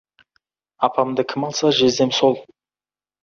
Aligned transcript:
Апамды 0.87 1.25
кім 1.33 1.45
алса, 1.47 1.71
жездем 1.81 2.15
сол. 2.21 2.35